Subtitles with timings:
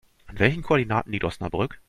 [0.27, 1.79] An welchen Koordinaten liegt Osnabrück?